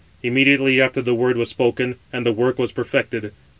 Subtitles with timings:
[0.23, 3.33] Immediately after the word was spoken, and the work was perfected.